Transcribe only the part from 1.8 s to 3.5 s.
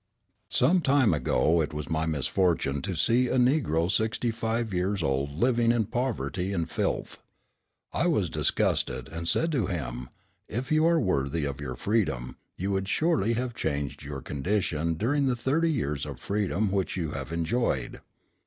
my misfortune to see a